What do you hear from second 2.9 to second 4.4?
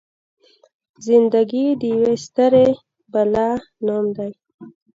بلا نوم دی.